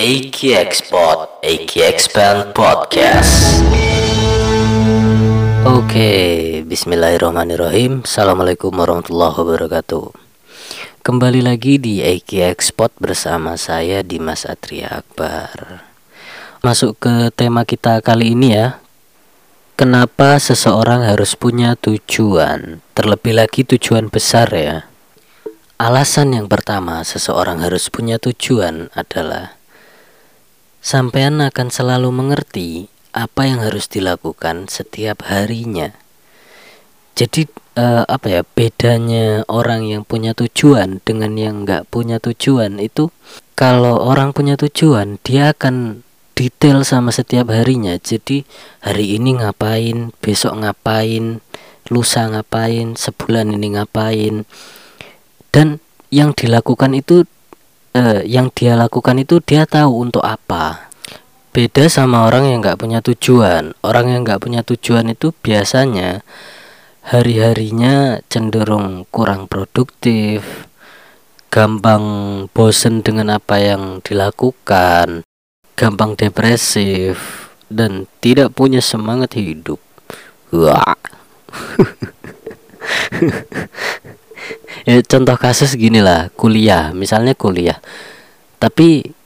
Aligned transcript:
AK 0.00 0.56
Export, 0.56 1.44
Expand 1.44 2.56
Podcast. 2.56 3.60
Oke, 5.68 6.12
Bismillahirrahmanirrahim. 6.64 8.08
Assalamualaikum 8.08 8.72
warahmatullahi 8.72 9.36
wabarakatuh. 9.36 10.16
Kembali 11.04 11.44
lagi 11.44 11.76
di 11.76 12.00
AK 12.00 12.48
Export 12.48 12.96
bersama 12.96 13.60
saya 13.60 14.00
Dimas 14.00 14.48
Atria 14.48 15.04
Akbar. 15.04 15.84
Masuk 16.64 16.96
ke 16.96 17.28
tema 17.36 17.68
kita 17.68 18.00
kali 18.00 18.32
ini 18.32 18.56
ya. 18.56 18.80
Kenapa 19.76 20.40
seseorang 20.40 21.04
harus 21.04 21.36
punya 21.36 21.76
tujuan? 21.76 22.80
Terlebih 22.96 23.36
lagi 23.36 23.68
tujuan 23.68 24.08
besar 24.08 24.48
ya. 24.56 24.88
Alasan 25.76 26.32
yang 26.32 26.48
pertama 26.48 27.04
seseorang 27.04 27.60
harus 27.60 27.92
punya 27.92 28.16
tujuan 28.16 28.88
adalah 28.96 29.59
sampean 30.80 31.44
akan 31.44 31.68
selalu 31.68 32.08
mengerti 32.12 32.88
apa 33.12 33.46
yang 33.46 33.60
harus 33.62 33.86
dilakukan 33.86 34.66
setiap 34.66 35.28
harinya. 35.28 35.92
Jadi 37.14 37.46
eh, 37.76 38.04
apa 38.08 38.26
ya 38.26 38.42
bedanya 38.42 39.44
orang 39.46 39.84
yang 39.84 40.02
punya 40.08 40.32
tujuan 40.32 41.04
dengan 41.04 41.36
yang 41.36 41.68
nggak 41.68 41.88
punya 41.92 42.16
tujuan 42.16 42.80
itu 42.80 43.12
kalau 43.52 44.00
orang 44.00 44.32
punya 44.32 44.56
tujuan 44.56 45.20
dia 45.20 45.52
akan 45.52 46.00
detail 46.32 46.80
sama 46.88 47.12
setiap 47.12 47.52
harinya. 47.52 48.00
Jadi 48.00 48.48
hari 48.80 49.20
ini 49.20 49.36
ngapain, 49.36 50.16
besok 50.24 50.64
ngapain, 50.64 51.44
lusa 51.92 52.32
ngapain, 52.32 52.96
sebulan 52.96 53.52
ini 53.52 53.76
ngapain 53.76 54.48
dan 55.52 55.82
yang 56.08 56.32
dilakukan 56.32 56.96
itu 56.96 57.26
eh, 57.94 58.22
yang 58.26 58.50
dia 58.54 58.78
lakukan 58.78 59.18
itu 59.18 59.42
dia 59.42 59.66
tahu 59.66 60.06
untuk 60.08 60.22
apa. 60.22 60.90
Beda 61.50 61.90
sama 61.90 62.30
orang 62.30 62.46
yang 62.46 62.62
nggak 62.62 62.78
punya 62.78 63.02
tujuan. 63.02 63.74
Orang 63.82 64.06
yang 64.06 64.22
nggak 64.22 64.38
punya 64.38 64.62
tujuan 64.62 65.10
itu 65.10 65.34
biasanya 65.42 66.22
hari-harinya 67.02 68.22
cenderung 68.30 69.08
kurang 69.10 69.50
produktif 69.50 70.70
gampang 71.50 72.46
bosen 72.54 73.02
dengan 73.02 73.34
apa 73.34 73.58
yang 73.58 73.98
dilakukan 74.06 75.26
gampang 75.74 76.14
depresif 76.14 77.50
dan 77.66 78.06
tidak 78.22 78.54
punya 78.54 78.78
semangat 78.78 79.34
hidup. 79.34 79.82
Wah 80.54 80.94
ya 84.88 85.00
contoh 85.04 85.36
kasus 85.36 85.76
gini 85.76 86.00
lah 86.00 86.32
kuliah 86.36 86.92
misalnya 86.92 87.36
kuliah. 87.36 87.80
Tapi 88.60 89.16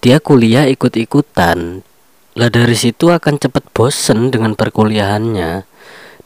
dia 0.00 0.16
kuliah 0.18 0.64
ikut-ikutan. 0.68 1.84
Lah 2.38 2.48
dari 2.48 2.72
situ 2.72 3.12
akan 3.12 3.36
cepat 3.36 3.68
bosen 3.76 4.32
dengan 4.32 4.56
perkuliahannya 4.56 5.68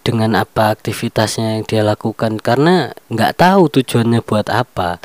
dengan 0.05 0.37
apa 0.37 0.71
aktivitasnya 0.77 1.59
yang 1.59 1.65
dia 1.67 1.83
lakukan. 1.83 2.39
Karena 2.39 2.95
nggak 3.11 3.41
tahu 3.41 3.67
tujuannya 3.73 4.23
buat 4.23 4.47
apa. 4.53 5.03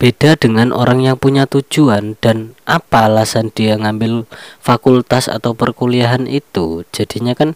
Beda 0.00 0.32
dengan 0.34 0.72
orang 0.72 1.04
yang 1.04 1.20
punya 1.20 1.44
tujuan 1.44 2.16
dan 2.24 2.56
apa 2.64 3.04
alasan 3.04 3.52
dia 3.52 3.76
ngambil 3.76 4.24
fakultas 4.58 5.28
atau 5.28 5.52
perkuliahan 5.52 6.24
itu. 6.24 6.88
Jadinya 6.90 7.36
kan 7.36 7.52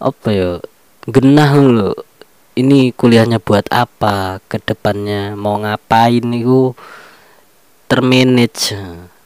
apa 0.00 0.28
ya 0.32 0.50
genah 1.06 1.52
loh 1.54 1.94
ini 2.56 2.90
kuliahnya 2.96 3.38
buat 3.38 3.68
apa? 3.68 4.40
Ke 4.48 4.56
depannya 4.58 5.36
mau 5.36 5.60
ngapain 5.60 6.24
itu? 6.32 6.72
Termanage. 7.86 8.74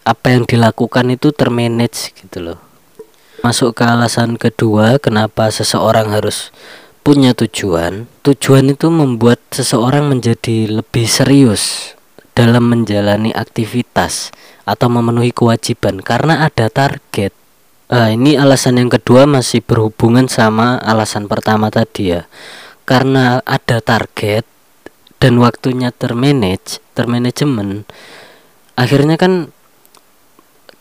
Apa 0.03 0.35
yang 0.35 0.45
dilakukan 0.45 1.15
itu 1.15 1.31
termanage 1.31 2.11
gitu 2.19 2.43
loh. 2.43 2.59
Masuk 3.41 3.73
ke 3.79 3.87
alasan 3.87 4.37
kedua 4.37 5.01
kenapa 5.01 5.49
seseorang 5.49 6.13
harus 6.13 6.53
punya 7.07 7.33
tujuan? 7.33 8.11
Tujuan 8.27 8.75
itu 8.75 8.93
membuat 8.93 9.41
seseorang 9.55 10.11
menjadi 10.11 10.69
lebih 10.69 11.07
serius 11.09 11.95
dalam 12.37 12.69
menjalani 12.69 13.33
aktivitas 13.33 14.35
atau 14.69 14.93
memenuhi 14.93 15.33
kewajiban 15.33 16.03
karena 16.05 16.45
ada 16.45 16.69
target. 16.69 17.33
Nah, 17.91 18.13
ini 18.13 18.39
alasan 18.39 18.79
yang 18.79 18.91
kedua 18.93 19.25
masih 19.27 19.65
berhubungan 19.65 20.31
sama 20.31 20.79
alasan 20.79 21.27
pertama 21.27 21.73
tadi 21.73 22.15
ya 22.15 22.29
karena 22.89 23.45
ada 23.45 23.81
target 23.81 24.45
dan 25.21 25.37
waktunya 25.41 25.93
termanage 25.93 26.81
termanajemen 26.97 27.85
akhirnya 28.81 29.21
kan 29.21 29.53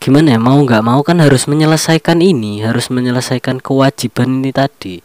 gimana 0.00 0.32
ya 0.32 0.40
mau 0.40 0.56
nggak 0.56 0.80
mau 0.80 1.04
kan 1.04 1.20
harus 1.20 1.44
menyelesaikan 1.44 2.24
ini 2.24 2.64
harus 2.64 2.88
menyelesaikan 2.88 3.60
kewajiban 3.60 4.40
ini 4.40 4.48
tadi. 4.48 5.04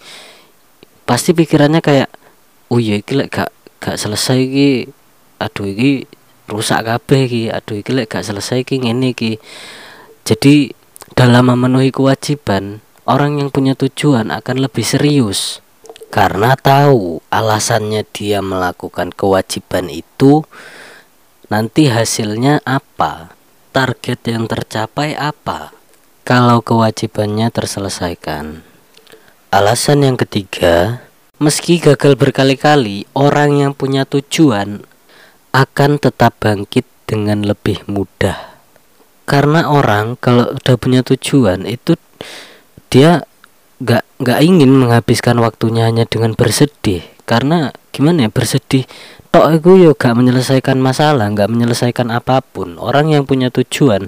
Pasti 1.03 1.35
pikirannya 1.35 1.83
kayak 1.83 2.09
oh 2.71 2.79
iya 2.79 3.03
lek 3.03 3.27
gak 3.27 3.51
gak 3.83 3.99
selesai 3.99 4.39
iki 4.39 4.87
aduh 5.37 5.67
iki 5.67 6.07
rusak 6.47 6.87
kabeh 6.87 7.27
iki 7.27 7.43
aduh 7.51 7.83
lek 7.91 8.07
gak 8.07 8.23
selesai 8.23 8.63
iki 8.63 8.87
ngene 8.87 9.11
iki. 9.11 9.35
Jadi 10.23 10.71
dalam 11.11 11.51
memenuhi 11.51 11.91
kewajiban 11.91 12.79
orang 13.03 13.43
yang 13.43 13.51
punya 13.51 13.75
tujuan 13.75 14.31
akan 14.31 14.63
lebih 14.63 14.87
serius 14.87 15.59
karena 16.15 16.55
tahu 16.55 17.19
alasannya 17.27 18.07
dia 18.07 18.39
melakukan 18.39 19.11
kewajiban 19.11 19.91
itu 19.91 20.47
nanti 21.51 21.91
hasilnya 21.91 22.63
apa? 22.63 23.35
Target 23.75 24.23
yang 24.23 24.47
tercapai 24.47 25.19
apa? 25.19 25.75
Kalau 26.23 26.63
kewajibannya 26.63 27.51
terselesaikan. 27.51 28.63
Alasan 29.51 30.07
yang 30.07 30.15
ketiga 30.15 31.03
meski 31.35 31.83
gagal 31.83 32.15
berkali-kali 32.15 33.03
orang 33.11 33.59
yang 33.59 33.71
punya 33.75 34.07
tujuan 34.07 34.87
akan 35.51 35.99
tetap 35.99 36.39
bangkit 36.39 36.87
dengan 37.03 37.43
lebih 37.43 37.83
mudah. 37.91 38.55
Karena 39.27 39.67
orang 39.67 40.15
kalau 40.15 40.55
udah 40.55 40.75
punya 40.79 41.03
tujuan 41.03 41.67
itu 41.67 41.99
dia 42.87 43.27
nggak 43.83 44.03
nggak 44.23 44.39
ingin 44.39 44.71
menghabiskan 44.71 45.39
waktunya 45.43 45.87
hanya 45.87 46.07
dengan 46.07 46.37
bersedih. 46.37 47.03
Karena 47.25 47.73
gimana 47.89 48.27
ya 48.27 48.31
bersedih 48.31 48.85
tok 49.35 49.59
itu 49.59 49.71
yo 49.83 49.91
gak 49.99 50.15
menyelesaikan 50.15 50.79
masalah 50.79 51.27
nggak 51.27 51.51
menyelesaikan 51.51 52.07
apa 52.07 52.39
pun. 52.39 52.79
Orang 52.79 53.11
yang 53.11 53.27
punya 53.27 53.51
tujuan 53.51 54.07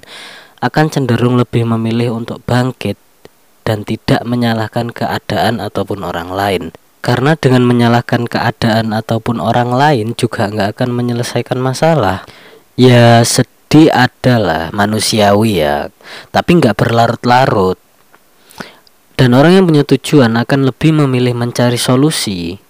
akan 0.64 0.86
cenderung 0.88 1.36
lebih 1.36 1.68
memilih 1.68 2.16
untuk 2.16 2.40
bangkit 2.48 2.96
dan 3.68 3.84
tidak 3.84 4.24
menyalahkan 4.24 4.96
keadaan 4.96 5.60
ataupun 5.60 6.08
orang 6.08 6.32
lain. 6.32 6.64
Karena 7.04 7.36
dengan 7.36 7.68
menyalahkan 7.68 8.24
keadaan 8.24 8.96
ataupun 8.96 9.44
orang 9.44 9.76
lain 9.76 10.16
juga 10.16 10.48
nggak 10.48 10.80
akan 10.80 10.90
menyelesaikan 10.96 11.60
masalah. 11.60 12.24
Ya 12.80 13.20
sedih 13.28 13.92
adalah 13.92 14.72
manusiawi 14.72 15.60
ya. 15.60 15.92
Tapi 16.32 16.64
nggak 16.64 16.80
berlarut-larut 16.80 17.76
dan 19.18 19.34
orang 19.34 19.58
yang 19.58 19.66
punya 19.66 19.82
tujuan 19.82 20.38
akan 20.38 20.70
lebih 20.70 20.94
memilih 20.94 21.34
mencari 21.34 21.82
solusi 21.82 22.62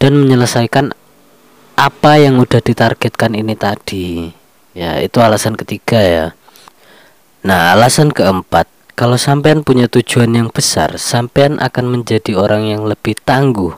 dan 0.00 0.16
menyelesaikan 0.16 0.96
apa 1.76 2.12
yang 2.16 2.40
udah 2.40 2.64
ditargetkan 2.64 3.36
ini 3.36 3.52
tadi. 3.52 4.32
Ya, 4.72 4.98
itu 4.98 5.20
alasan 5.20 5.54
ketiga 5.54 6.00
ya. 6.00 6.26
Nah, 7.44 7.76
alasan 7.76 8.10
keempat, 8.10 8.66
kalau 8.96 9.20
sampean 9.20 9.60
punya 9.60 9.84
tujuan 9.86 10.32
yang 10.32 10.48
besar, 10.48 10.96
sampean 10.96 11.60
akan 11.60 12.00
menjadi 12.00 12.32
orang 12.34 12.64
yang 12.64 12.88
lebih 12.88 13.14
tangguh 13.20 13.76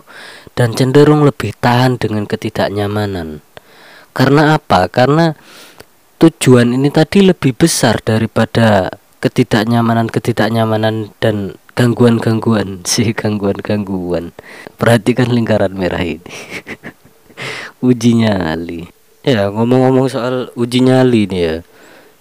dan 0.54 0.72
cenderung 0.72 1.26
lebih 1.26 1.52
tahan 1.58 1.98
dengan 1.98 2.24
ketidaknyamanan. 2.24 3.42
Karena 4.14 4.56
apa? 4.56 4.88
Karena 4.88 5.34
tujuan 6.22 6.72
ini 6.72 6.88
tadi 6.88 7.26
lebih 7.26 7.52
besar 7.52 8.00
daripada 8.00 8.88
ketidaknyamanan-ketidaknyamanan 9.26 11.10
dan 11.18 11.58
gangguan-gangguan. 11.74 12.80
Sih 12.90 13.10
gangguan-gangguan. 13.10 14.30
Perhatikan 14.78 15.34
lingkaran 15.34 15.74
merah 15.74 16.00
ini. 16.06 16.22
Uji 17.86 18.22
nyali. 18.22 18.86
Ya 19.26 19.50
ngomong-ngomong 19.50 20.06
soal 20.06 20.54
uji 20.54 20.86
nyali 20.86 21.26
nih 21.26 21.42
ya. 21.42 21.56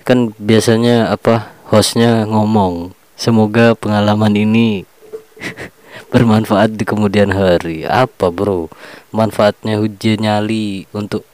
Kan 0.01 0.33
biasanya 0.41 1.13
apa 1.13 1.53
hostnya 1.69 2.25
ngomong 2.25 2.97
semoga 3.13 3.77
pengalaman 3.77 4.33
ini 4.33 4.89
bermanfaat 6.12 6.74
di 6.74 6.81
kemudian 6.81 7.30
hari. 7.30 7.85
Apa 7.85 8.33
bro? 8.33 8.74
Manfaatnya 9.13 9.77
uji 9.77 10.18
nyali 10.18 10.89
untuk 10.97 11.30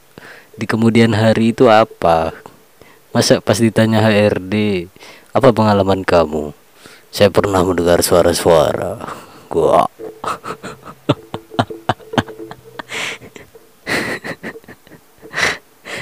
di 0.60 0.68
kemudian 0.68 1.16
hari 1.16 1.56
itu 1.56 1.72
apa? 1.72 2.36
Masa 3.16 3.40
pas 3.40 3.56
ditanya 3.56 4.04
HRD 4.04 4.88
apa 5.32 5.50
pengalaman 5.56 6.04
kamu 6.04 6.52
saya 7.12 7.28
pernah 7.28 7.60
mendengar 7.62 8.00
suara-suara. 8.00 9.04
Gua. 9.52 9.86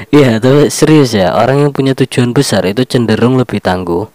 Iya, 0.10 0.42
tapi 0.42 0.74
serius 0.74 1.14
ya, 1.14 1.38
orang 1.38 1.70
yang 1.70 1.72
punya 1.76 1.94
tujuan 1.94 2.34
besar 2.34 2.66
itu 2.66 2.82
cenderung 2.82 3.38
lebih 3.38 3.62
tangguh 3.62 4.10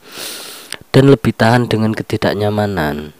dan 0.90 1.06
lebih 1.06 1.30
tahan 1.30 1.70
dengan 1.70 1.94
ketidaknyamanan. 1.94 3.14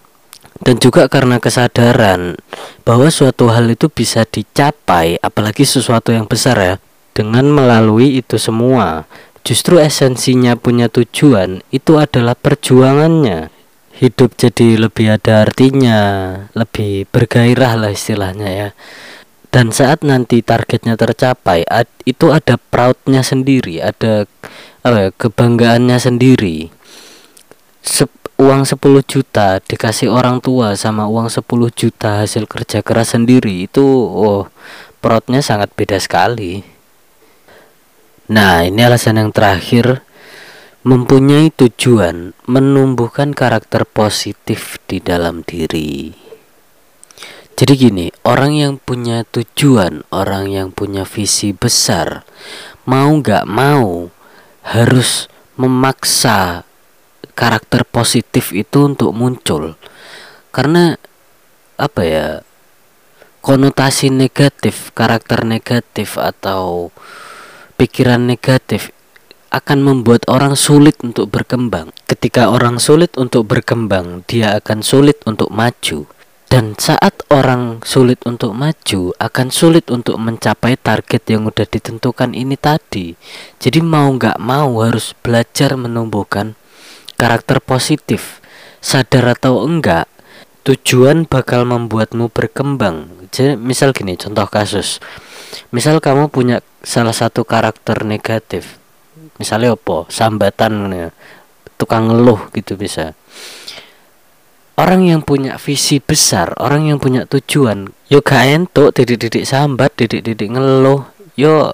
Dan 0.59 0.77
juga 0.83 1.07
karena 1.07 1.39
kesadaran 1.39 2.35
bahwa 2.83 3.07
suatu 3.15 3.55
hal 3.55 3.71
itu 3.71 3.87
bisa 3.87 4.27
dicapai, 4.27 5.23
apalagi 5.23 5.63
sesuatu 5.63 6.11
yang 6.11 6.27
besar 6.27 6.59
ya, 6.59 6.75
dengan 7.15 7.47
melalui 7.47 8.19
itu 8.19 8.43
semua. 8.43 9.07
Justru 9.45 9.77
esensinya 9.77 10.57
punya 10.57 10.89
tujuan 10.89 11.61
itu 11.69 12.01
adalah 12.01 12.33
perjuangannya. 12.33 13.53
Hidup 13.93 14.41
jadi 14.41 14.81
lebih 14.81 15.21
ada 15.21 15.45
artinya, 15.45 16.01
lebih 16.57 17.05
bergairah 17.13 17.77
lah 17.77 17.93
istilahnya 17.93 18.49
ya. 18.49 18.69
Dan 19.53 19.71
saat 19.71 20.01
nanti 20.01 20.41
targetnya 20.41 20.97
tercapai 20.97 21.63
ad, 21.69 21.87
itu 22.09 22.33
ada 22.33 22.57
proudnya 22.57 23.21
sendiri 23.21 23.85
ada 23.85 24.25
apa 24.81 24.97
ya, 24.99 25.09
kebanggaannya 25.13 26.01
sendiri. 26.01 26.73
Se 27.85 28.09
uang 28.41 28.67
10 28.67 28.81
juta 29.07 29.61
dikasih 29.63 30.11
orang 30.11 30.41
tua 30.41 30.75
sama 30.75 31.07
uang 31.07 31.31
10 31.31 31.45
juta 31.71 32.25
hasil 32.25 32.51
kerja 32.51 32.83
keras 32.83 33.15
sendiri 33.15 33.69
itu 33.71 33.85
oh 34.11 34.51
proudnya 34.99 35.39
sangat 35.39 35.71
beda 35.71 36.03
sekali 36.03 36.74
nah 38.31 38.65
ini 38.65 38.81
alasan 38.81 39.21
yang 39.21 39.31
terakhir 39.31 40.01
mempunyai 40.85 41.53
tujuan 41.53 42.37
menumbuhkan 42.45 43.33
karakter 43.33 43.89
positif 43.89 44.77
di 44.89 45.01
dalam 45.01 45.41
diri 45.45 46.25
jadi 47.55 47.79
gini, 47.79 48.11
orang 48.27 48.59
yang 48.59 48.75
punya 48.83 49.23
tujuan, 49.31 50.03
orang 50.11 50.51
yang 50.51 50.69
punya 50.75 51.07
visi 51.07 51.55
besar, 51.55 52.27
mau 52.83 53.15
nggak 53.15 53.47
mau 53.47 54.11
harus 54.67 55.31
memaksa 55.55 56.67
karakter 57.39 57.87
positif 57.87 58.51
itu 58.51 58.91
untuk 58.91 59.15
muncul. 59.15 59.79
Karena 60.51 60.99
apa 61.79 62.03
ya? 62.03 62.29
Konotasi 63.39 64.11
negatif, 64.11 64.91
karakter 64.91 65.47
negatif 65.47 66.19
atau 66.19 66.91
pikiran 67.75 68.23
negatif 68.23 68.95
akan 69.55 69.87
membuat 69.87 70.27
orang 70.27 70.59
sulit 70.59 70.99
untuk 71.07 71.31
berkembang. 71.31 71.95
Ketika 72.11 72.51
orang 72.51 72.83
sulit 72.83 73.15
untuk 73.15 73.47
berkembang, 73.47 74.27
dia 74.27 74.59
akan 74.59 74.83
sulit 74.83 75.23
untuk 75.31 75.55
maju. 75.55 76.11
Dan 76.51 76.79
saat 76.79 77.27
orang 77.35 77.83
sulit 77.83 78.23
untuk 78.27 78.55
maju 78.55 79.11
akan 79.19 79.47
sulit 79.51 79.91
untuk 79.91 80.19
mencapai 80.23 80.79
target 80.79 81.23
yang 81.31 81.51
udah 81.51 81.67
ditentukan 81.67 82.31
ini 82.31 82.55
tadi. 82.55 83.19
Jadi 83.59 83.83
mau 83.83 84.11
nggak 84.15 84.39
mau 84.39 84.83
harus 84.83 85.19
belajar 85.19 85.75
menumbuhkan 85.75 86.55
karakter 87.19 87.59
positif. 87.59 88.39
Sadar 88.79 89.35
atau 89.35 89.67
enggak 89.67 90.07
tujuan 90.63 91.27
bakal 91.27 91.67
membuatmu 91.67 92.31
berkembang. 92.31 93.11
Jadi 93.35 93.59
misal 93.59 93.91
gini 93.91 94.15
contoh 94.15 94.47
kasus 94.47 95.03
misal 95.71 95.99
kamu 95.99 96.31
punya 96.31 96.61
salah 96.85 97.15
satu 97.15 97.43
karakter 97.47 98.03
negatif 98.07 98.79
misalnya 99.41 99.75
apa 99.75 100.07
sambatan 100.11 100.73
ya, 100.93 101.09
tukang 101.77 102.11
ngeluh 102.11 102.51
gitu 102.55 102.79
bisa 102.79 103.15
orang 104.75 105.07
yang 105.07 105.23
punya 105.23 105.55
visi 105.55 106.03
besar, 106.03 106.51
orang 106.59 106.91
yang 106.91 106.99
punya 106.99 107.27
tujuan, 107.31 107.95
yo 108.11 108.19
gak 108.27 108.43
entuk 108.43 108.91
didik-didik 108.91 109.47
sambat, 109.47 109.95
didik-didik 109.95 110.51
ngeluh, 110.51 111.07
yo 111.39 111.71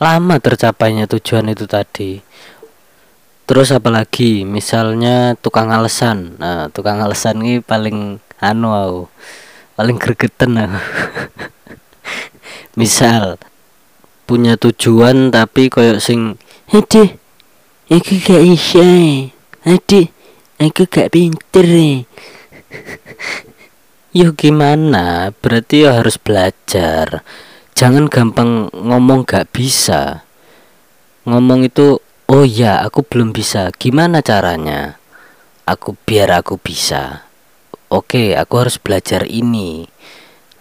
lama 0.00 0.36
tercapainya 0.40 1.04
tujuan 1.08 1.52
itu 1.52 1.68
tadi. 1.68 2.20
Terus 3.44 3.76
apalagi 3.76 4.48
misalnya 4.48 5.36
tukang 5.36 5.68
alasan. 5.68 6.40
Nah, 6.40 6.72
tukang 6.72 7.04
alasan 7.04 7.44
ini 7.44 7.60
paling 7.60 8.16
anu. 8.40 9.04
Paling 9.76 9.96
gregetan 10.00 10.56
aku. 10.56 10.80
Misal 12.74 13.38
punya 14.24 14.56
tujuan 14.56 15.28
tapi 15.28 15.68
koyok 15.68 16.00
sing 16.00 16.40
hede 16.72 17.20
iki 17.92 18.24
gak 18.24 18.40
isa 18.40 18.88
hede 19.68 20.08
aku 20.56 20.88
gak 20.88 21.12
pinter 21.12 21.68
nih 21.68 22.08
Yo 24.14 24.30
gimana? 24.38 25.34
Berarti 25.42 25.82
ya 25.82 25.98
harus 25.98 26.22
belajar. 26.22 27.26
Jangan 27.74 28.06
gampang 28.06 28.70
ngomong 28.70 29.26
gak 29.26 29.50
bisa. 29.50 30.22
Ngomong 31.26 31.66
itu, 31.66 31.98
oh 32.30 32.46
ya 32.46 32.78
aku 32.86 33.02
belum 33.02 33.34
bisa. 33.34 33.74
Gimana 33.74 34.22
caranya? 34.22 35.02
Aku 35.66 35.98
biar 36.06 36.30
aku 36.30 36.62
bisa. 36.62 37.26
Oke, 37.90 38.38
aku 38.38 38.54
harus 38.62 38.78
belajar 38.78 39.26
ini. 39.26 39.90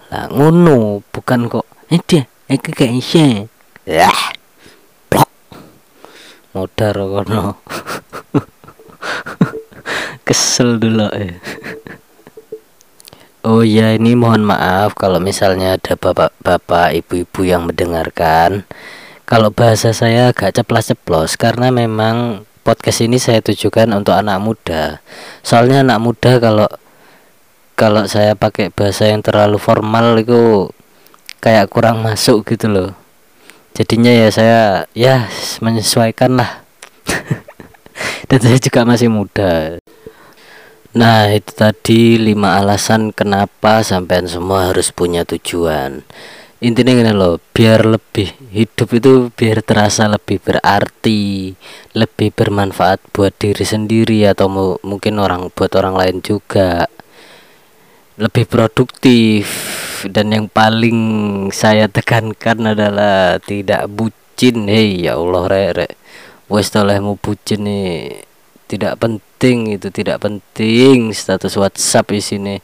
Lah 0.10 0.34
ngono, 0.34 1.06
bukan 1.14 1.46
kok. 1.46 1.70
Dia, 1.92 2.24
aku 2.48 2.72
gak 2.72 2.92
bisa. 2.96 3.48
Yah. 3.84 4.20
Blok. 5.12 5.28
Modar 6.56 6.96
kono. 6.96 7.60
Kesel 10.28 10.80
dulu 10.80 11.12
eh. 11.12 11.36
Oh 13.44 13.60
ya 13.60 13.92
ini 13.92 14.16
mohon 14.16 14.48
maaf 14.48 14.96
kalau 14.96 15.20
misalnya 15.20 15.76
ada 15.76 16.00
bapak-bapak 16.00 16.96
ibu-ibu 17.04 17.44
yang 17.44 17.68
mendengarkan 17.68 18.64
Kalau 19.28 19.52
bahasa 19.52 19.92
saya 19.92 20.32
agak 20.32 20.56
ceplas-ceplos 20.56 21.36
karena 21.36 21.68
memang 21.68 22.48
podcast 22.64 23.04
ini 23.04 23.20
saya 23.20 23.44
tujukan 23.44 23.92
untuk 23.92 24.16
anak 24.16 24.40
muda 24.40 25.04
Soalnya 25.44 25.84
anak 25.84 26.00
muda 26.00 26.40
kalau 26.40 26.72
kalau 27.76 28.08
saya 28.08 28.32
pakai 28.32 28.72
bahasa 28.72 29.12
yang 29.12 29.20
terlalu 29.20 29.60
formal 29.60 30.16
itu 30.16 30.72
kayak 31.44 31.68
kurang 31.68 32.00
masuk 32.00 32.48
gitu 32.48 32.72
loh. 32.72 32.96
Jadinya 33.76 34.16
ya 34.16 34.32
saya 34.32 34.62
ya 34.96 35.28
menyesuaikan 35.60 36.40
lah. 36.40 36.64
Dan 38.32 38.40
saya 38.40 38.56
juga 38.64 38.88
masih 38.88 39.12
muda. 39.12 39.76
Nah 40.96 41.28
itu 41.36 41.52
tadi 41.52 42.16
lima 42.16 42.56
alasan 42.56 43.12
kenapa 43.12 43.84
sampean 43.84 44.32
semua 44.32 44.72
harus 44.72 44.96
punya 44.96 45.28
tujuan. 45.28 46.08
Intinya 46.64 46.96
gini 46.96 47.12
loh 47.12 47.44
biar 47.52 47.84
lebih 47.84 48.32
hidup 48.56 48.88
itu 48.96 49.28
biar 49.36 49.60
terasa 49.68 50.08
lebih 50.08 50.40
berarti 50.40 51.52
Lebih 51.92 52.32
bermanfaat 52.32 53.04
buat 53.12 53.36
diri 53.36 53.68
sendiri 53.68 54.24
atau 54.32 54.48
mungkin 54.80 55.20
orang 55.20 55.52
buat 55.52 55.76
orang 55.76 56.00
lain 56.00 56.18
juga. 56.24 56.88
Lebih 58.16 58.48
produktif 58.48 59.73
dan 60.10 60.34
yang 60.34 60.48
paling 60.52 61.00
saya 61.54 61.88
tekankan 61.88 62.76
adalah 62.76 63.40
tidak 63.40 63.88
bucin. 63.88 64.68
Hei 64.68 65.08
ya 65.08 65.16
Allah 65.16 65.44
rek 65.48 65.70
rek. 65.78 65.94
Wes 66.52 66.74
mau 66.76 67.16
bucin 67.16 67.64
nih 67.64 68.24
tidak 68.68 69.00
penting 69.00 69.78
itu 69.80 69.88
tidak 69.94 70.24
penting 70.24 71.16
status 71.16 71.56
WhatsApp 71.56 72.12
di 72.12 72.22
sini. 72.24 72.56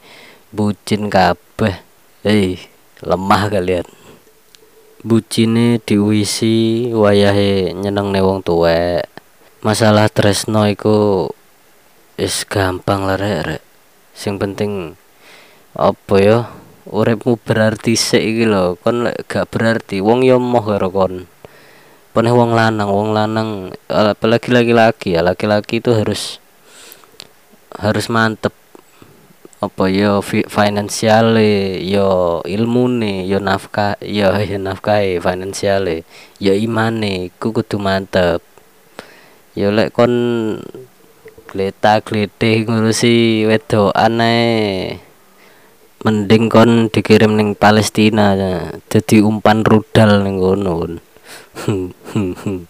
Bucin 0.52 1.08
kabeh. 1.08 1.80
Hei 2.26 2.60
lemah 3.00 3.48
kalian. 3.48 3.88
Bucine 5.00 5.80
diuisi 5.80 6.92
wayahe 6.92 7.72
nyeneng 7.72 8.12
wong 8.20 8.44
tuwek. 8.44 9.08
Masalah 9.64 10.12
tresno 10.12 10.68
iku 10.68 11.28
is 12.20 12.44
gampang 12.44 13.08
lah 13.08 13.16
rek, 13.16 13.40
rek. 13.48 13.64
sing 14.20 14.36
penting 14.36 15.00
apa 15.72 16.16
ya 16.20 16.38
uripmu 16.90 17.38
berarti 17.38 17.94
sik 17.94 18.22
iki 18.22 18.46
lho 18.50 18.74
kon 18.82 19.06
gak 19.30 19.46
berarti 19.54 20.02
wong 20.02 20.26
yo 20.26 20.42
moh 20.42 20.66
karo 20.66 20.90
kon. 20.90 21.30
Pernah 22.10 22.34
wong 22.34 22.52
lanang 22.58 22.90
wong 22.90 23.10
lanang 23.14 23.50
apalagi 23.86 24.50
laki-laki 24.50 25.14
ya 25.14 25.22
laki-laki 25.22 25.78
itu 25.78 25.94
harus 25.94 26.42
harus 27.78 28.10
mantep. 28.10 28.54
Apa 29.60 29.92
yo 29.92 30.24
finansial 30.24 31.36
yo 31.84 32.40
ilmu 32.48 32.88
nih 33.04 33.28
yo 33.28 33.44
nafkah 33.44 34.00
yo 34.00 34.32
yo 34.50 34.58
nafkah 34.58 35.04
finansial 35.20 36.06
yo 36.42 36.54
imane 36.56 37.30
ku 37.38 37.54
kudu 37.54 37.78
mantep. 37.78 38.42
Yo 39.54 39.70
lek 39.70 39.94
kon 39.94 40.14
gleta 41.50 42.00
glete 42.02 42.64
ngurusi 42.66 43.44
wedo 43.50 43.90
aneh 43.94 45.09
mending 46.06 46.48
kon 46.48 46.88
dikirim 46.88 47.36
ning 47.36 47.56
Palestina 47.60 48.36
jadi 48.88 49.22
umpan 49.24 49.68
rudal 49.68 50.24
ning 50.24 50.40
kono 50.40 51.00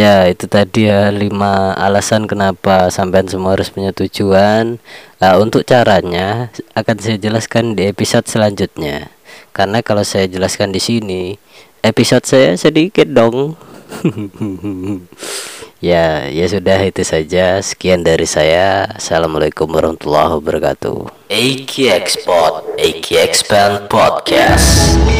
ya 0.00 0.26
itu 0.26 0.44
tadi 0.50 0.90
ya 0.90 1.14
lima 1.14 1.74
alasan 1.78 2.26
kenapa 2.26 2.90
sampean 2.90 3.30
semua 3.30 3.54
harus 3.54 3.70
punya 3.70 3.94
tujuan. 3.94 4.82
Nah, 5.22 5.32
untuk 5.38 5.62
caranya 5.62 6.50
akan 6.74 6.96
saya 6.98 7.16
jelaskan 7.22 7.78
di 7.78 7.86
episode 7.86 8.26
selanjutnya. 8.26 9.14
Karena 9.54 9.82
kalau 9.82 10.02
saya 10.02 10.26
jelaskan 10.26 10.74
di 10.74 10.82
sini 10.82 11.22
episode 11.80 12.24
saya 12.28 12.54
sedikit 12.60 13.08
dong 13.08 13.56
ya 15.80 16.28
ya 16.28 16.46
sudah 16.46 16.78
itu 16.84 17.02
saja. 17.02 17.58
Sekian 17.60 18.04
dari 18.04 18.28
saya. 18.28 18.86
Assalamualaikum 18.94 19.66
warahmatullahi 19.66 20.36
wabarakatuh. 20.38 21.28
AK 21.32 21.72
Export, 22.00 22.76
AK 22.76 23.06
Expand 23.16 23.88
Podcast. 23.88 25.19